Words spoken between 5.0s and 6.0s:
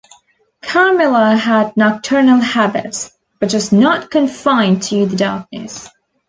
the darkness.